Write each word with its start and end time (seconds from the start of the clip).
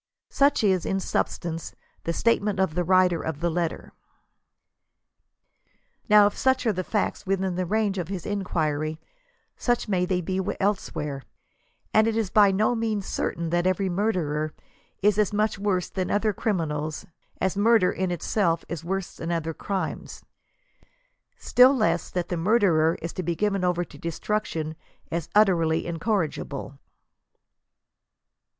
Such 0.31 0.63
is, 0.63 0.83
in 0.83 0.99
substance, 0.99 1.75
the 2.05 2.11
statement 2.11 2.59
of 2.59 2.73
the 2.73 2.83
writer 2.83 3.21
of 3.21 3.39
the 3.39 3.51
letter.* 3.51 3.93
Now, 6.09 6.25
if 6.25 6.35
such 6.35 6.65
are 6.65 6.73
the 6.73 6.83
facts 6.83 7.27
within 7.27 7.53
the 7.53 7.67
range 7.67 7.99
of 7.99 8.07
his 8.07 8.25
inquiry, 8.25 8.99
such 9.57 9.85
they 9.85 10.05
may 10.09 10.19
be 10.19 10.41
elsewhere, 10.59 11.21
and 11.93 12.07
it 12.07 12.17
is 12.17 12.31
by 12.31 12.49
no 12.49 12.73
means 12.73 13.05
certain 13.05 13.51
that 13.51 13.67
every 13.67 13.89
murderer 13.89 14.55
is 15.03 15.19
as 15.19 15.31
much 15.31 15.59
worse 15.59 15.87
than 15.87 16.09
other 16.09 16.33
criminals, 16.33 17.05
as 17.39 17.55
mur 17.55 17.77
der 17.77 17.91
in 17.91 18.09
itself 18.09 18.65
is 18.67 18.83
worse 18.83 19.17
than 19.17 19.31
other 19.31 19.53
crimes; 19.53 20.23
still 21.37 21.75
less 21.75 22.09
that 22.09 22.29
the 22.29 22.37
murderer 22.37 22.97
is 23.03 23.13
to 23.13 23.21
be 23.21 23.35
given 23.35 23.63
over 23.63 23.85
to 23.85 23.99
destruction 23.99 24.75
as 25.11 25.29
utterly 25.35 25.83
incorri* 25.85 26.27
gible. 26.29 26.79